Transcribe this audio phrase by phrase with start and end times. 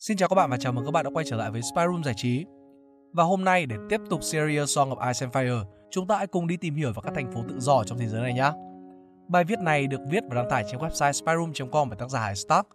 [0.00, 1.82] Xin chào các bạn và chào mừng các bạn đã quay trở lại với Spy
[1.86, 2.44] Room Giải trí.
[3.12, 6.26] Và hôm nay để tiếp tục series Song of Ice and Fire, chúng ta hãy
[6.26, 8.52] cùng đi tìm hiểu về các thành phố tự do trong thế giới này nhé.
[9.28, 12.36] Bài viết này được viết và đăng tải trên website spyroom.com bởi tác giả Hải
[12.36, 12.66] Stark.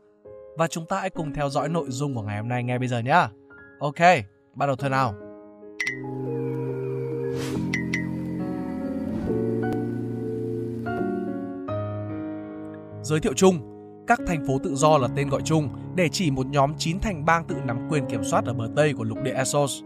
[0.58, 2.88] Và chúng ta hãy cùng theo dõi nội dung của ngày hôm nay ngay bây
[2.88, 3.28] giờ nhé.
[3.80, 4.00] Ok,
[4.56, 5.14] bắt đầu thôi nào.
[13.04, 13.75] Giới thiệu chung,
[14.08, 17.26] các thành phố tự do là tên gọi chung để chỉ một nhóm 9 thành
[17.26, 19.84] bang tự nắm quyền kiểm soát ở bờ Tây của lục địa Essos.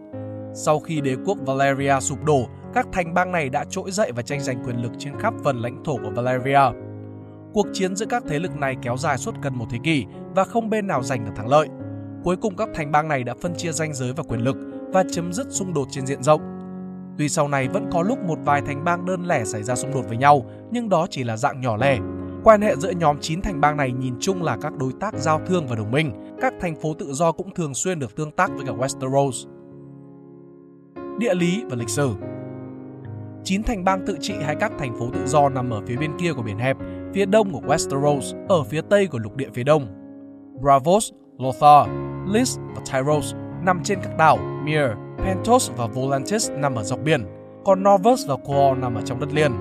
[0.54, 4.22] Sau khi đế quốc Valeria sụp đổ, các thành bang này đã trỗi dậy và
[4.22, 6.62] tranh giành quyền lực trên khắp phần lãnh thổ của Valeria.
[7.54, 10.06] Cuộc chiến giữa các thế lực này kéo dài suốt gần một thế kỷ
[10.36, 11.68] và không bên nào giành được thắng lợi.
[12.24, 14.58] Cuối cùng các thành bang này đã phân chia ranh giới và quyền lực
[14.94, 16.42] và chấm dứt xung đột trên diện rộng.
[17.18, 19.94] Tuy sau này vẫn có lúc một vài thành bang đơn lẻ xảy ra xung
[19.94, 22.00] đột với nhau, nhưng đó chỉ là dạng nhỏ lẻ.
[22.44, 25.42] Quan hệ giữa nhóm 9 thành bang này nhìn chung là các đối tác giao
[25.48, 26.12] thương và đồng minh.
[26.42, 29.50] Các thành phố tự do cũng thường xuyên được tương tác với cả Westeros.
[31.18, 32.14] Địa lý và lịch sử
[33.44, 36.12] Chín thành bang tự trị hay các thành phố tự do nằm ở phía bên
[36.20, 36.78] kia của biển hẹp,
[37.14, 39.88] phía đông của Westeros, ở phía tây của lục địa phía đông.
[40.62, 41.88] Bravos, Lothar,
[42.28, 47.26] Lys và Tyros nằm trên các đảo Mir, Pentos và Volantis nằm ở dọc biển,
[47.66, 49.52] còn Norvus và Quor nằm ở trong đất liền.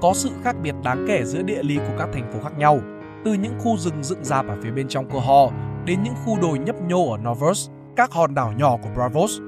[0.00, 2.80] Có sự khác biệt đáng kể giữa địa lý của các thành phố khác nhau,
[3.24, 5.52] từ những khu rừng dựng rạp ở phía bên trong Quor
[5.84, 9.40] đến những khu đồi nhấp nhô ở Novos các hòn đảo nhỏ của Bravos.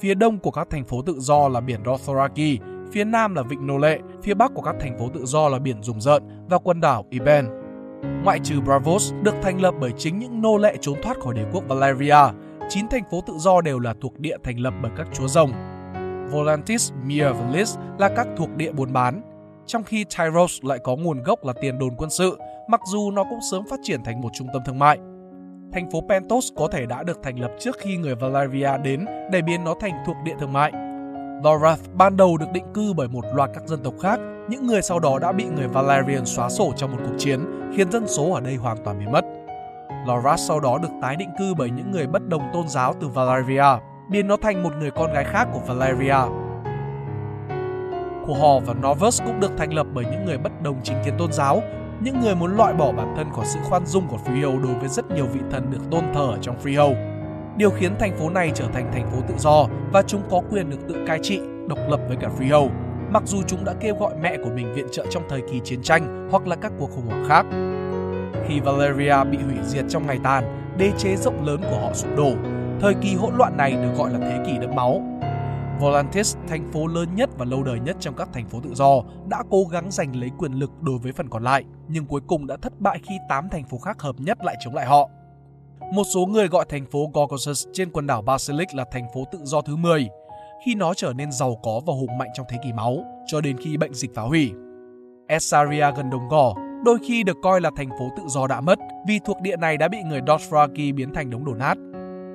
[0.00, 2.60] Phía đông của các thành phố tự do là biển Dothraki,
[2.92, 5.58] phía nam là vịnh Nô Lệ, phía bắc của các thành phố tự do là
[5.58, 7.48] biển Rùng Rợn và quần đảo Iben.
[8.24, 11.44] Ngoại trừ Bravos được thành lập bởi chính những nô lệ trốn thoát khỏi đế
[11.52, 12.16] quốc Valeria,
[12.68, 15.52] chín thành phố tự do đều là thuộc địa thành lập bởi các chúa rồng.
[16.30, 19.22] Volantis, Mir và Lys là các thuộc địa buôn bán,
[19.70, 23.24] trong khi Tyros lại có nguồn gốc là tiền đồn quân sự, mặc dù nó
[23.30, 24.98] cũng sớm phát triển thành một trung tâm thương mại.
[25.72, 29.42] Thành phố Pentos có thể đã được thành lập trước khi người Valeria đến để
[29.42, 30.72] biến nó thành thuộc địa thương mại.
[31.44, 34.82] Lorath ban đầu được định cư bởi một loạt các dân tộc khác, những người
[34.82, 37.40] sau đó đã bị người Valerian xóa sổ trong một cuộc chiến,
[37.76, 39.24] khiến dân số ở đây hoàn toàn biến mất.
[40.06, 43.08] Lorath sau đó được tái định cư bởi những người bất đồng tôn giáo từ
[43.08, 43.66] Valeria,
[44.10, 46.49] biến nó thành một người con gái khác của Valeria.
[48.30, 51.32] Quahog và Novus cũng được thành lập bởi những người bất đồng chính kiến tôn
[51.32, 51.62] giáo,
[52.00, 54.88] những người muốn loại bỏ bản thân khỏi sự khoan dung của Freehold đối với
[54.88, 56.94] rất nhiều vị thần được tôn thờ ở trong Freehold.
[57.56, 60.70] Điều khiến thành phố này trở thành thành phố tự do và chúng có quyền
[60.70, 62.68] được tự cai trị, độc lập với cả Freehold,
[63.10, 65.82] mặc dù chúng đã kêu gọi mẹ của mình viện trợ trong thời kỳ chiến
[65.82, 67.46] tranh hoặc là các cuộc khủng hoảng khác.
[68.48, 70.44] Khi Valeria bị hủy diệt trong ngày tàn,
[70.78, 72.32] đế chế rộng lớn của họ sụp đổ.
[72.80, 75.02] Thời kỳ hỗn loạn này được gọi là thế kỷ đẫm máu.
[75.80, 79.02] Volantis, thành phố lớn nhất và lâu đời nhất trong các thành phố tự do,
[79.28, 82.46] đã cố gắng giành lấy quyền lực đối với phần còn lại, nhưng cuối cùng
[82.46, 85.08] đã thất bại khi 8 thành phố khác hợp nhất lại chống lại họ.
[85.94, 89.38] Một số người gọi thành phố Gorgosus trên quần đảo Basilic là thành phố tự
[89.42, 90.08] do thứ 10,
[90.66, 93.56] khi nó trở nên giàu có và hùng mạnh trong thế kỷ máu, cho đến
[93.58, 94.52] khi bệnh dịch phá hủy.
[95.28, 96.54] Essaria gần đồng gò,
[96.84, 99.76] đôi khi được coi là thành phố tự do đã mất vì thuộc địa này
[99.76, 101.74] đã bị người Dothraki biến thành đống đổ nát.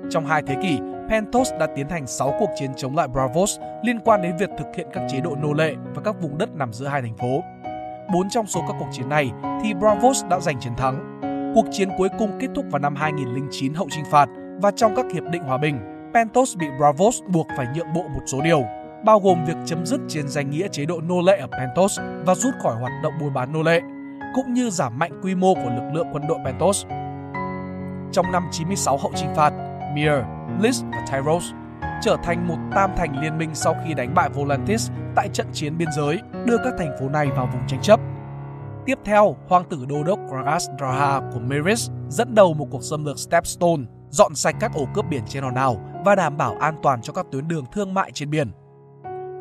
[0.10, 0.80] Trong hai thế kỷ,
[1.10, 4.68] Pentos đã tiến hành 6 cuộc chiến chống lại Bravos liên quan đến việc thực
[4.76, 7.44] hiện các chế độ nô lệ và các vùng đất nằm giữa hai thành phố.
[8.14, 9.32] Bốn trong số các cuộc chiến này
[9.64, 11.22] thì Bravos đã giành chiến thắng.
[11.56, 14.30] Cuộc chiến cuối cùng kết thúc vào năm 2009 hậu trinh phạt
[14.62, 15.80] và trong các hiệp định hòa bình,
[16.14, 18.62] Pentos bị Bravos buộc phải nhượng bộ một số điều,
[19.06, 22.36] bao gồm việc chấm dứt trên danh nghĩa chế độ nô lệ ở Pentos và
[22.36, 23.82] rút khỏi hoạt động buôn bán nô lệ,
[24.36, 26.86] cũng như giảm mạnh quy mô của lực lượng quân đội Pentos.
[28.12, 29.54] Trong năm 96 hậu trinh phạt,
[29.96, 30.12] Mir,
[30.62, 31.46] Lys và Tyros
[32.02, 35.78] trở thành một tam thành liên minh sau khi đánh bại Volantis tại trận chiến
[35.78, 38.00] biên giới, đưa các thành phố này vào vùng tranh chấp.
[38.86, 43.06] Tiếp theo, hoàng tử đô đốc Gragas Draha của Meris dẫn đầu một cuộc xâm
[43.06, 46.76] lược Stepstone, dọn sạch các ổ cướp biển trên hòn đảo và đảm bảo an
[46.84, 48.52] toàn cho các tuyến đường thương mại trên biển.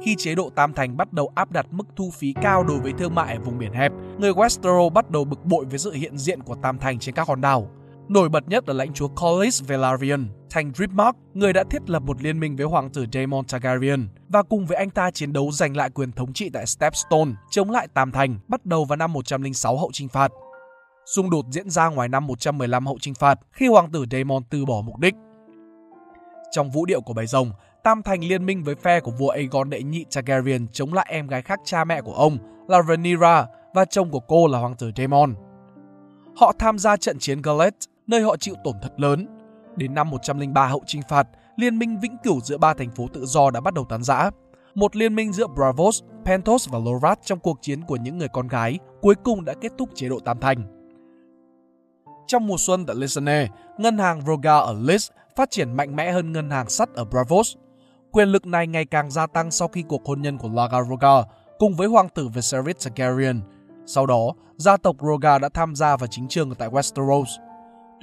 [0.03, 2.92] Khi chế độ Tam Thành bắt đầu áp đặt mức thu phí cao đối với
[2.92, 6.19] thương mại ở vùng biển hẹp, người Westeros bắt đầu bực bội với sự hiện
[6.19, 7.69] diện của Tam Thành trên các hòn đảo.
[8.09, 12.22] Nổi bật nhất là lãnh chúa Collis Velaryon, thành Driftmark, người đã thiết lập một
[12.22, 15.77] liên minh với hoàng tử Daemon Targaryen và cùng với anh ta chiến đấu giành
[15.77, 19.77] lại quyền thống trị tại Stepstone, chống lại Tam Thành, bắt đầu vào năm 106
[19.77, 20.33] hậu trinh phạt.
[21.15, 24.65] Xung đột diễn ra ngoài năm 115 hậu trinh phạt khi hoàng tử Daemon từ
[24.65, 25.15] bỏ mục đích.
[26.50, 27.50] Trong vũ điệu của bầy rồng,
[27.84, 31.27] Tam Thành liên minh với phe của vua Aegon đệ nhị Targaryen chống lại em
[31.27, 34.91] gái khác cha mẹ của ông là Rhaenyra và chồng của cô là hoàng tử
[34.97, 35.34] Daemon.
[36.36, 39.27] Họ tham gia trận chiến Gallett, nơi họ chịu tổn thất lớn.
[39.77, 43.27] Đến năm 103 hậu trinh phạt, liên minh vĩnh cửu giữa ba thành phố tự
[43.27, 44.30] do đã bắt đầu tán rã.
[44.74, 48.48] Một liên minh giữa Bravos, Pentos và Lorat trong cuộc chiến của những người con
[48.48, 50.65] gái cuối cùng đã kết thúc chế độ Tam Thành.
[52.27, 53.48] Trong mùa xuân tại Lisane,
[53.78, 57.57] ngân hàng Roga ở Lis phát triển mạnh mẽ hơn ngân hàng sắt ở Bravos.
[58.10, 61.22] Quyền lực này ngày càng gia tăng sau khi cuộc hôn nhân của Laga Roga
[61.59, 63.41] cùng với hoàng tử Viserys Targaryen.
[63.86, 67.44] Sau đó, gia tộc Roga đã tham gia vào chính trường tại Westeros.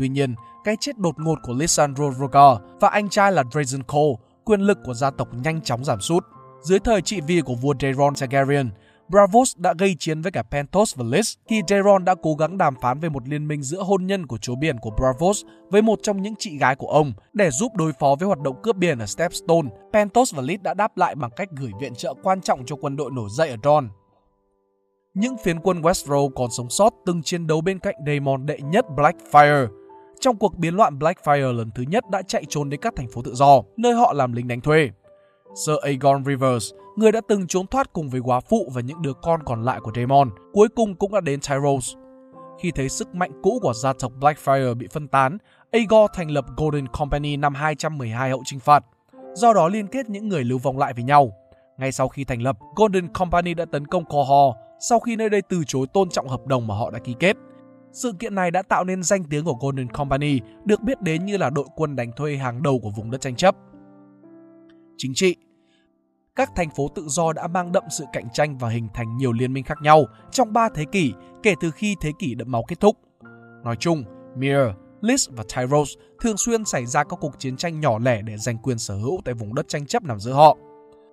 [0.02, 4.16] Tuy nhiên, cái chết đột ngột của Lisandro Roga và anh trai là Drazen Cole,
[4.46, 6.26] quyền lực của gia tộc nhanh chóng giảm sút.
[6.62, 8.70] Dưới thời trị vì của vua Daeron Targaryen,
[9.10, 12.76] Bravos đã gây chiến với cả Pentos và Lys khi Daeron đã cố gắng đàm
[12.82, 16.00] phán về một liên minh giữa hôn nhân của chúa biển của Bravos với một
[16.04, 19.00] trong những chị gái của ông để giúp đối phó với hoạt động cướp biển
[19.00, 19.70] ở Stepstone.
[19.94, 22.96] Pentos và Lys đã đáp lại bằng cách gửi viện trợ quan trọng cho quân
[22.96, 23.90] đội nổi dậy ở Dorne.
[25.14, 28.86] Những phiến quân Westeros còn sống sót từng chiến đấu bên cạnh Daemon đệ nhất
[28.96, 29.81] Blackfyre
[30.22, 33.22] trong cuộc biến loạn Blackfire lần thứ nhất đã chạy trốn đến các thành phố
[33.22, 34.90] tự do, nơi họ làm lính đánh thuê.
[35.56, 39.14] Sir Aegon Rivers, người đã từng trốn thoát cùng với quá phụ và những đứa
[39.14, 41.96] con còn lại của Daemon, cuối cùng cũng đã đến Tyros.
[42.60, 45.38] Khi thấy sức mạnh cũ của gia tộc Blackfire bị phân tán,
[45.72, 48.86] Aegon thành lập Golden Company năm 212 hậu trinh phạt,
[49.34, 51.32] do đó liên kết những người lưu vong lại với nhau.
[51.78, 55.42] Ngay sau khi thành lập, Golden Company đã tấn công Cohor sau khi nơi đây
[55.42, 57.38] từ chối tôn trọng hợp đồng mà họ đã ký kết.
[57.92, 61.38] Sự kiện này đã tạo nên danh tiếng của Golden Company, được biết đến như
[61.38, 63.56] là đội quân đánh thuê hàng đầu của vùng đất tranh chấp
[64.98, 65.36] chính trị.
[66.36, 69.32] Các thành phố tự do đã mang đậm sự cạnh tranh và hình thành nhiều
[69.32, 72.64] liên minh khác nhau trong 3 thế kỷ kể từ khi thế kỷ đẫm máu
[72.68, 72.98] kết thúc.
[73.64, 74.04] Nói chung,
[74.36, 74.58] Mir,
[75.02, 75.90] Lis và Tyros
[76.22, 79.22] thường xuyên xảy ra các cuộc chiến tranh nhỏ lẻ để giành quyền sở hữu
[79.26, 80.58] tại vùng đất tranh chấp nằm giữa họ.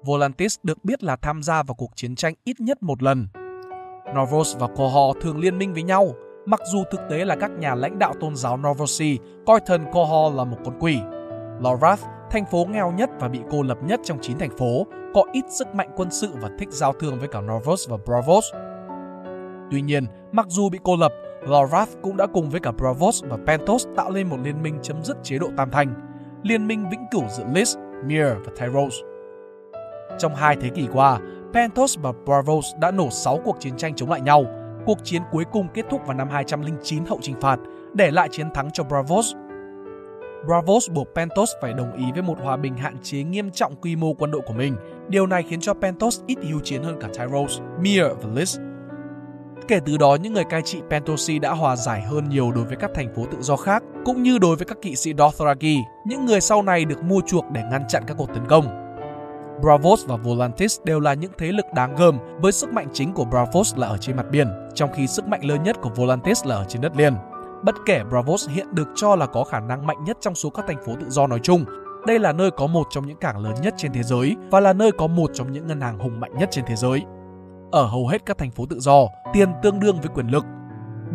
[0.04, 3.28] Volantis được biết là tham gia vào cuộc chiến tranh ít nhất một lần.
[4.14, 6.14] Norvos và Kohor thường liên minh với nhau,
[6.48, 10.36] mặc dù thực tế là các nhà lãnh đạo tôn giáo Novosi coi thần Kohol
[10.36, 10.98] là một con quỷ.
[11.60, 15.24] Lorath thành phố nghèo nhất và bị cô lập nhất trong 9 thành phố, có
[15.32, 18.44] ít sức mạnh quân sự và thích giao thương với cả Norvos và Bravos.
[19.70, 21.12] Tuy nhiên, mặc dù bị cô lập,
[21.42, 25.04] Lorath cũng đã cùng với cả Bravos và Pentos tạo lên một liên minh chấm
[25.04, 25.94] dứt chế độ tam thành,
[26.42, 28.94] liên minh vĩnh cửu giữa Lys, Mir và Tyros.
[30.18, 31.20] Trong hai thế kỷ qua,
[31.52, 34.44] Pentos và Bravos đã nổ 6 cuộc chiến tranh chống lại nhau.
[34.88, 37.56] Cuộc chiến cuối cùng kết thúc vào năm 209 hậu trừng phạt,
[37.94, 39.34] để lại chiến thắng cho Bravos
[40.46, 43.96] Bravos buộc Pentos phải đồng ý với một hòa bình hạn chế nghiêm trọng quy
[43.96, 44.76] mô quân đội của mình.
[45.08, 48.58] Điều này khiến cho Pentos ít hiếu chiến hơn cả Tyros, Mir và Lys.
[49.68, 52.76] Kể từ đó, những người cai trị Pentosi đã hòa giải hơn nhiều đối với
[52.76, 55.76] các thành phố tự do khác, cũng như đối với các kỵ sĩ Dothraki,
[56.06, 58.87] những người sau này được mua chuộc để ngăn chặn các cuộc tấn công.
[59.62, 63.24] Bravos và Volantis đều là những thế lực đáng gờm, với sức mạnh chính của
[63.24, 66.56] Bravos là ở trên mặt biển, trong khi sức mạnh lớn nhất của Volantis là
[66.56, 67.14] ở trên đất liền.
[67.62, 70.64] Bất kể Bravos hiện được cho là có khả năng mạnh nhất trong số các
[70.68, 71.64] thành phố tự do nói chung,
[72.06, 74.72] đây là nơi có một trong những cảng lớn nhất trên thế giới và là
[74.72, 77.04] nơi có một trong những ngân hàng hùng mạnh nhất trên thế giới.
[77.70, 80.44] Ở hầu hết các thành phố tự do, tiền tương đương với quyền lực.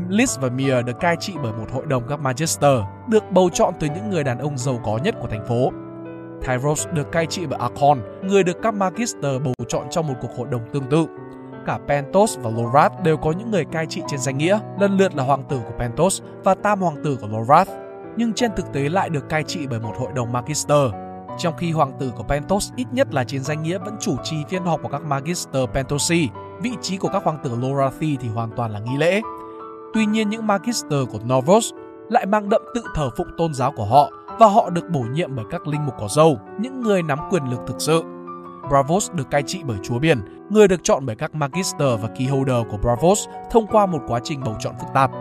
[0.10, 3.74] Liz và Mia được cai trị bởi một hội đồng các Magister, được bầu chọn
[3.80, 5.72] từ những người đàn ông giàu có nhất của thành phố.
[6.48, 10.38] Tyros được cai trị bởi Archon, người được các Magister bầu chọn trong một cuộc
[10.38, 11.08] hội đồng tương tự
[11.66, 15.16] cả Pentos và Lorath đều có những người cai trị trên danh nghĩa, lần lượt
[15.16, 17.70] là hoàng tử của Pentos và tam hoàng tử của Lorath,
[18.18, 20.92] nhưng trên thực tế lại được cai trị bởi một hội đồng Magister.
[21.38, 24.36] Trong khi hoàng tử của Pentos ít nhất là trên danh nghĩa vẫn chủ trì
[24.50, 26.30] phiên họp của các Magister Pentosi,
[26.62, 29.22] vị trí của các hoàng tử Lorathi thì hoàn toàn là nghi lễ.
[29.94, 31.74] Tuy nhiên những Magister của Novos
[32.10, 35.36] lại mang đậm tự thờ phụng tôn giáo của họ và họ được bổ nhiệm
[35.36, 38.04] bởi các linh mục có dâu, những người nắm quyền lực thực sự.
[38.70, 42.58] Bravos được cai trị bởi chúa biển, người được chọn bởi các Magister và Keyholder
[42.72, 45.12] của Bravos thông qua một quá trình bầu chọn phức tạp.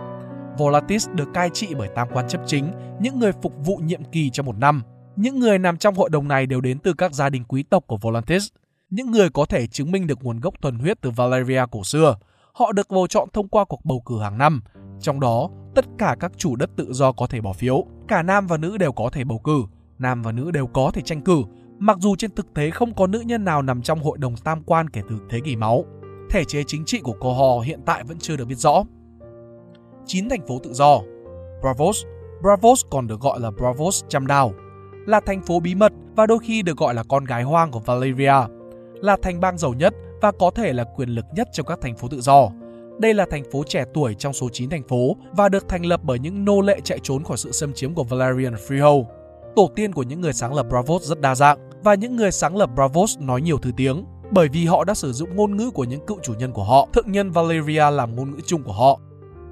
[0.57, 4.29] Volatis được cai trị bởi tam quan chấp chính, những người phục vụ nhiệm kỳ
[4.29, 4.81] trong một năm.
[5.15, 7.83] Những người nằm trong hội đồng này đều đến từ các gia đình quý tộc
[7.87, 8.47] của Volantis,
[8.89, 12.15] những người có thể chứng minh được nguồn gốc thuần huyết từ Valeria cổ xưa.
[12.53, 14.61] Họ được bầu chọn thông qua cuộc bầu cử hàng năm.
[15.01, 17.85] Trong đó, tất cả các chủ đất tự do có thể bỏ phiếu.
[18.07, 19.63] Cả nam và nữ đều có thể bầu cử.
[19.99, 21.43] Nam và nữ đều có thể tranh cử
[21.79, 24.63] Mặc dù trên thực tế không có nữ nhân nào nằm trong hội đồng tam
[24.65, 25.85] quan kể từ thế kỷ máu,
[26.29, 28.83] thể chế chính trị của Cohor hiện tại vẫn chưa được biết rõ.
[30.05, 30.99] 9 thành phố tự do
[31.61, 32.03] Bravos
[32.41, 34.53] Bravos còn được gọi là Bravos Chăm Đào,
[35.05, 37.79] là thành phố bí mật và đôi khi được gọi là con gái hoang của
[37.79, 38.35] Valeria,
[38.93, 41.95] là thành bang giàu nhất và có thể là quyền lực nhất trong các thành
[41.95, 42.49] phố tự do.
[42.99, 45.99] Đây là thành phố trẻ tuổi trong số 9 thành phố và được thành lập
[46.03, 49.05] bởi những nô lệ chạy trốn khỏi sự xâm chiếm của Valerian Freehold.
[49.55, 52.57] Tổ tiên của những người sáng lập Bravos rất đa dạng và những người sáng
[52.57, 55.83] lập Bravos nói nhiều thứ tiếng bởi vì họ đã sử dụng ngôn ngữ của
[55.83, 58.99] những cựu chủ nhân của họ, thượng nhân Valeria làm ngôn ngữ chung của họ.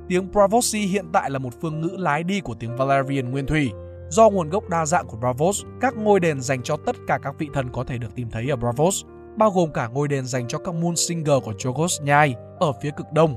[0.07, 3.71] Tiếng Bravosi hiện tại là một phương ngữ lái đi của tiếng Valerian nguyên thủy.
[4.10, 7.36] Do nguồn gốc đa dạng của Bravos, các ngôi đền dành cho tất cả các
[7.39, 9.03] vị thần có thể được tìm thấy ở Bravos,
[9.38, 12.91] bao gồm cả ngôi đền dành cho các moon singer của Chogos Nhai ở phía
[12.91, 13.35] cực đông.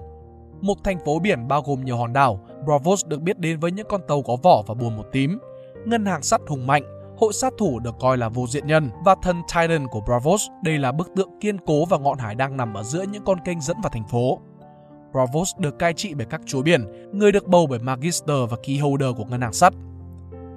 [0.60, 3.86] một thành phố biển bao gồm nhiều hòn đảo, Bravos được biết đến với những
[3.88, 5.38] con tàu có vỏ và buồm một tím,
[5.84, 6.82] ngân hàng sắt hùng mạnh,
[7.16, 10.42] hội sát thủ được coi là vô diện nhân và thần Titan của Bravos.
[10.64, 13.38] Đây là bức tượng kiên cố và ngọn hải đang nằm ở giữa những con
[13.44, 14.38] kênh dẫn vào thành phố.
[15.12, 19.08] Bravos được cai trị bởi các chúa biển, người được bầu bởi Magister và Keyholder
[19.16, 19.72] của ngân hàng sắt.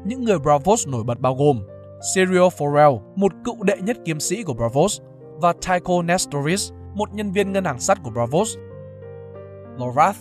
[0.06, 1.62] Những người Bravos nổi bật bao gồm
[2.16, 5.02] Serial Forel, một cựu đệ nhất kiếm sĩ của Bravos,
[5.42, 8.58] và Tycho Nestoris, một nhân viên ngân hàng sắt của Bravos.
[9.78, 10.18] Lorath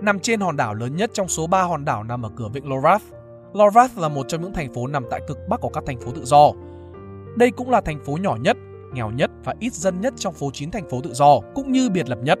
[0.00, 2.68] nằm trên hòn đảo lớn nhất trong số 3 hòn đảo nằm ở cửa vịnh
[2.68, 3.04] Lorath.
[3.52, 6.10] Lorath là một trong những thành phố nằm tại cực bắc của các thành phố
[6.10, 6.50] tự do.
[7.36, 8.56] Đây cũng là thành phố nhỏ nhất,
[8.92, 11.90] nghèo nhất và ít dân nhất trong phố 9 thành phố tự do, cũng như
[11.90, 12.38] biệt lập nhất.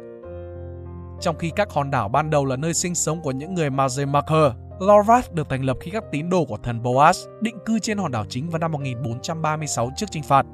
[1.20, 4.52] Trong khi các hòn đảo ban đầu là nơi sinh sống của những người Mazemaker,
[4.80, 8.12] Lorath được thành lập khi các tín đồ của thần Boaz định cư trên hòn
[8.12, 10.46] đảo chính vào năm 1436 trước chinh phạt.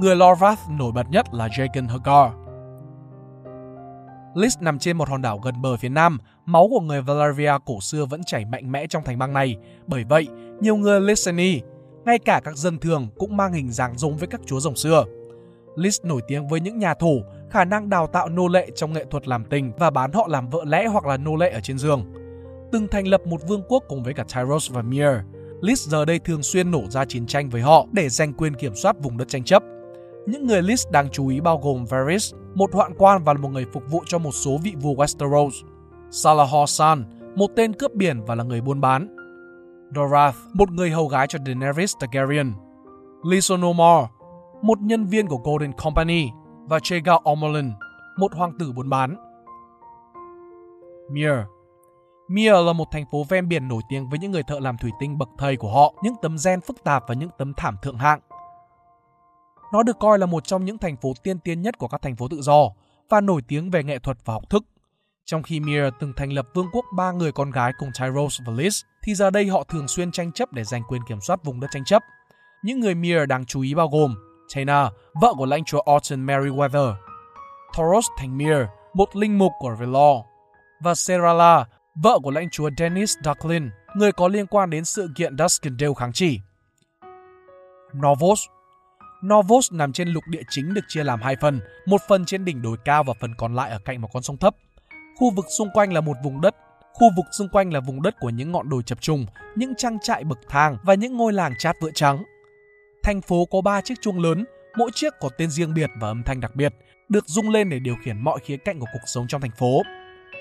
[0.00, 2.32] Người Lorvath nổi bật nhất là Jagan Hagar.
[4.34, 7.80] Lys nằm trên một hòn đảo gần bờ phía nam, máu của người Valaria cổ
[7.80, 9.56] xưa vẫn chảy mạnh mẽ trong thành bang này.
[9.86, 10.28] Bởi vậy,
[10.60, 11.60] nhiều người Lyseni,
[12.04, 15.04] ngay cả các dân thường cũng mang hình dáng giống với các chúa rồng xưa.
[15.76, 19.04] Lys nổi tiếng với những nhà thủ, khả năng đào tạo nô lệ trong nghệ
[19.10, 21.78] thuật làm tình và bán họ làm vợ lẽ hoặc là nô lệ ở trên
[21.78, 22.12] giường.
[22.72, 25.12] Từng thành lập một vương quốc cùng với cả Tyros và Mir.
[25.60, 28.74] Lys giờ đây thường xuyên nổ ra chiến tranh với họ để giành quyền kiểm
[28.74, 29.62] soát vùng đất tranh chấp.
[30.28, 33.66] Những người list đáng chú ý bao gồm Varys, một hoạn quan và một người
[33.72, 35.50] phục vụ cho một số vị vua Westeros.
[36.10, 37.04] Salahor San,
[37.36, 39.16] một tên cướp biển và là người buôn bán.
[39.94, 42.52] Dorath, một người hầu gái cho Daenerys Targaryen.
[43.24, 44.04] Lysonomor,
[44.62, 46.28] một nhân viên của Golden Company
[46.64, 47.70] và Chega Omerlin,
[48.18, 49.16] một hoàng tử buôn bán.
[51.10, 51.34] Mir
[52.28, 54.90] Mir là một thành phố ven biển nổi tiếng với những người thợ làm thủy
[55.00, 57.98] tinh bậc thầy của họ, những tấm gen phức tạp và những tấm thảm thượng
[57.98, 58.20] hạng.
[59.72, 62.16] Nó được coi là một trong những thành phố tiên tiến nhất của các thành
[62.16, 62.70] phố tự do
[63.08, 64.64] và nổi tiếng về nghệ thuật và học thức.
[65.24, 68.52] Trong khi Mir từng thành lập vương quốc ba người con gái cùng Tyros và
[68.52, 71.60] Liz, thì giờ đây họ thường xuyên tranh chấp để giành quyền kiểm soát vùng
[71.60, 72.02] đất tranh chấp.
[72.62, 74.14] Những người Mir đáng chú ý bao gồm
[74.54, 76.94] Taina, vợ của lãnh chúa Orton Merriweather,
[77.76, 78.56] Thoros thành Mir,
[78.94, 80.24] một linh mục của Velor,
[80.80, 85.38] và Serala, vợ của lãnh chúa Dennis Ducklin, người có liên quan đến sự kiện
[85.38, 86.40] Duskendale kháng chỉ.
[87.96, 88.46] Novos
[89.26, 92.62] Novos nằm trên lục địa chính được chia làm hai phần, một phần trên đỉnh
[92.62, 94.56] đồi cao và phần còn lại ở cạnh một con sông thấp.
[95.16, 96.56] Khu vực xung quanh là một vùng đất,
[96.92, 99.98] khu vực xung quanh là vùng đất của những ngọn đồi chập trùng, những trang
[100.02, 102.22] trại bậc thang và những ngôi làng chát vữa trắng.
[103.02, 104.44] Thành phố có ba chiếc chuông lớn,
[104.76, 106.74] mỗi chiếc có tên riêng biệt và âm thanh đặc biệt,
[107.08, 109.82] được rung lên để điều khiển mọi khía cạnh của cuộc sống trong thành phố.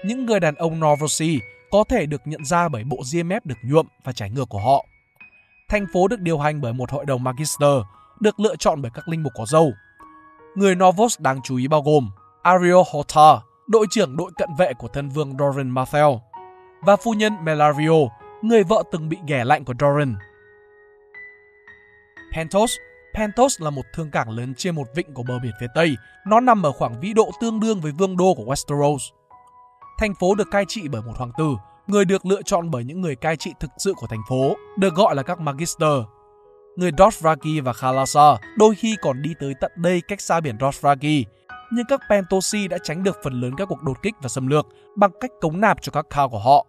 [0.05, 1.39] Những người đàn ông Novosi
[1.71, 4.59] có thể được nhận ra bởi bộ ria mép được nhuộm và trải ngược của
[4.59, 4.85] họ.
[5.69, 7.81] Thành phố được điều hành bởi một hội đồng Magister,
[8.19, 9.71] được lựa chọn bởi các linh mục có dâu.
[10.55, 12.09] Người Novos đáng chú ý bao gồm
[12.41, 16.09] Ariel Hota, đội trưởng đội cận vệ của thân vương Doran Marthel,
[16.81, 17.93] và phu nhân Melario,
[18.41, 20.15] người vợ từng bị ghẻ lạnh của Doran.
[22.35, 22.71] Pentos
[23.17, 25.95] Pentos là một thương cảng lớn trên một vịnh của bờ biển phía Tây.
[26.27, 28.97] Nó nằm ở khoảng vĩ độ tương đương với vương đô của Westeros.
[29.97, 31.55] Thành phố được cai trị bởi một hoàng tử,
[31.87, 34.95] người được lựa chọn bởi những người cai trị thực sự của thành phố, được
[34.95, 36.03] gọi là các Magister.
[36.77, 41.25] Người Dothraki và Khalasa đôi khi còn đi tới tận đây cách xa biển Dothraki,
[41.71, 44.67] nhưng các Pentosi đã tránh được phần lớn các cuộc đột kích và xâm lược
[44.95, 46.65] bằng cách cống nạp cho các Khao của họ.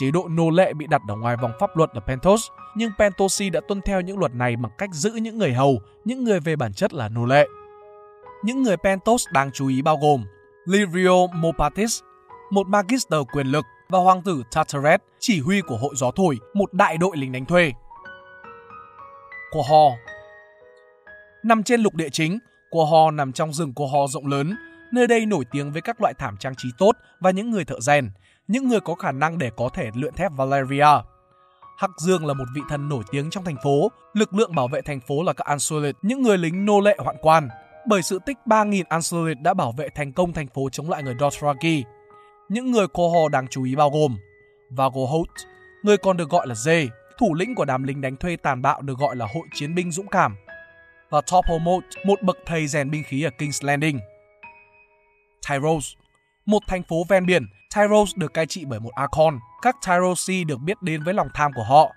[0.00, 3.50] Chế độ nô lệ bị đặt ở ngoài vòng pháp luật ở Pentos, nhưng Pentosi
[3.50, 6.56] đã tuân theo những luật này bằng cách giữ những người hầu, những người về
[6.56, 7.46] bản chất là nô lệ.
[8.44, 10.24] Những người Pentos đáng chú ý bao gồm
[10.64, 12.00] Livio Mopatis,
[12.50, 16.72] một magister quyền lực, và hoàng tử Tartaret, chỉ huy của hội gió thổi, một
[16.72, 17.72] đại đội lính đánh thuê.
[19.50, 19.96] Của Ho
[21.42, 22.38] Nằm trên lục địa chính,
[22.70, 24.56] Cô Ho nằm trong rừng Cô Ho rộng lớn,
[24.92, 27.80] nơi đây nổi tiếng với các loại thảm trang trí tốt và những người thợ
[27.80, 28.10] rèn,
[28.48, 30.86] những người có khả năng để có thể luyện thép Valeria.
[31.78, 34.80] Hắc Dương là một vị thần nổi tiếng trong thành phố, lực lượng bảo vệ
[34.80, 37.48] thành phố là các Ansulit, những người lính nô lệ hoạn quan.
[37.86, 41.14] Bởi sự tích 3.000 Ansulit đã bảo vệ thành công thành phố chống lại người
[41.20, 41.84] Dothraki.
[42.48, 44.16] Những người cô Ho đáng chú ý bao gồm
[44.70, 45.28] Vagohout,
[45.82, 46.88] người còn được gọi là Dê,
[47.18, 49.92] thủ lĩnh của đám lính đánh thuê tàn bạo được gọi là hội chiến binh
[49.92, 50.36] dũng cảm,
[51.10, 54.00] và Topomot, một bậc thầy rèn binh khí ở King's Landing.
[55.48, 55.92] Tyros,
[56.46, 59.38] một thành phố ven biển, Tyros được cai trị bởi một Archon.
[59.62, 61.92] Các Tyrosi được biết đến với lòng tham của họ.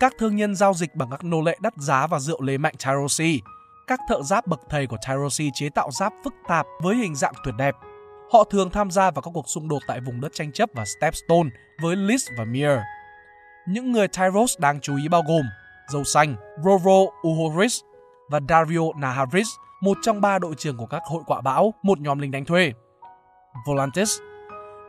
[0.00, 2.74] Các thương nhân giao dịch bằng các nô lệ đắt giá và rượu lấy mạnh
[2.84, 3.40] Tyrosi.
[3.86, 7.34] Các thợ giáp bậc thầy của Tyrosi chế tạo giáp phức tạp với hình dạng
[7.44, 7.74] tuyệt đẹp.
[8.32, 10.84] Họ thường tham gia vào các cuộc xung đột tại vùng đất tranh chấp và
[10.84, 11.48] Stepstone
[11.82, 12.70] với Lys và Mir.
[13.66, 15.42] Những người Tyros đáng chú ý bao gồm
[15.88, 17.80] Dâu Xanh, Roro Uhoris
[18.30, 19.48] và Dario Naharis,
[19.80, 22.72] một trong ba đội trưởng của các hội quạ bão, một nhóm lính đánh thuê.
[23.66, 24.18] Volantis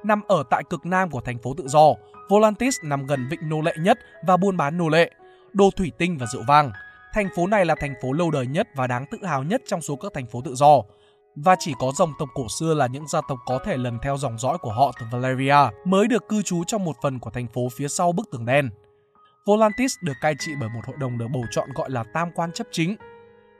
[0.03, 1.93] nằm ở tại cực nam của thành phố tự do.
[2.29, 5.11] Volantis nằm gần vịnh nô lệ nhất và buôn bán nô lệ,
[5.53, 6.71] đồ thủy tinh và rượu vang.
[7.13, 9.81] Thành phố này là thành phố lâu đời nhất và đáng tự hào nhất trong
[9.81, 10.81] số các thành phố tự do.
[11.43, 14.17] Và chỉ có dòng tộc cổ xưa là những gia tộc có thể lần theo
[14.17, 17.47] dòng dõi của họ từ Valeria mới được cư trú trong một phần của thành
[17.47, 18.69] phố phía sau bức tường đen.
[19.45, 22.51] Volantis được cai trị bởi một hội đồng được bầu chọn gọi là tam quan
[22.51, 22.95] chấp chính.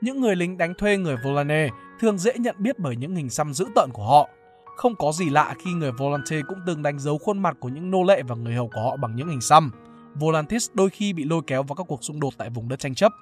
[0.00, 1.68] Những người lính đánh thuê người Volane
[2.00, 4.28] thường dễ nhận biết bởi những hình xăm dữ tợn của họ.
[4.76, 7.90] Không có gì lạ khi người Volante cũng từng đánh dấu khuôn mặt của những
[7.90, 9.70] nô lệ và người hầu của họ bằng những hình xăm.
[10.14, 12.94] Volantis đôi khi bị lôi kéo vào các cuộc xung đột tại vùng đất tranh
[12.94, 13.12] chấp.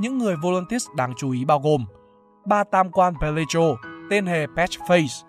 [0.00, 1.84] Những người Volantis đáng chú ý bao gồm
[2.46, 3.76] ba tam quan Pelecho,
[4.10, 5.26] tên hề Patchface.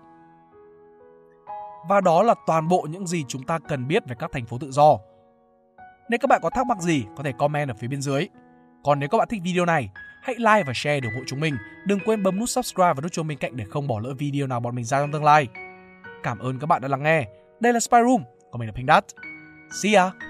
[1.90, 4.58] Và đó là toàn bộ những gì chúng ta cần biết về các thành phố
[4.58, 4.98] tự do.
[6.10, 8.28] Nếu các bạn có thắc mắc gì, có thể comment ở phía bên dưới.
[8.84, 9.90] Còn nếu các bạn thích video này,
[10.24, 11.58] hãy like và share để ủng hộ chúng mình.
[11.88, 14.48] Đừng quên bấm nút subscribe và nút chuông bên cạnh để không bỏ lỡ video
[14.48, 15.48] nào bọn mình ra trong tương lai.
[16.24, 17.28] Cảm ơn các bạn đã lắng nghe.
[17.60, 19.04] Đây là Spy Room, còn mình là Pink Dot.
[19.84, 20.25] See ya!